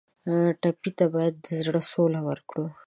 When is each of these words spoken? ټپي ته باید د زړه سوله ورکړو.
ټپي 0.61 0.91
ته 0.97 1.05
باید 1.13 1.33
د 1.39 1.47
زړه 1.63 1.81
سوله 1.91 2.19
ورکړو. 2.29 2.65